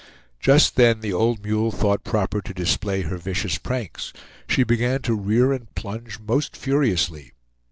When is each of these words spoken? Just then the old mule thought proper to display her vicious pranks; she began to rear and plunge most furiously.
Just 0.39 0.77
then 0.77 1.01
the 1.01 1.13
old 1.13 1.43
mule 1.45 1.69
thought 1.71 2.03
proper 2.03 2.41
to 2.41 2.55
display 2.55 3.03
her 3.03 3.17
vicious 3.19 3.59
pranks; 3.59 4.11
she 4.49 4.63
began 4.63 5.03
to 5.03 5.13
rear 5.13 5.53
and 5.53 5.75
plunge 5.75 6.17
most 6.19 6.57
furiously. 6.57 7.33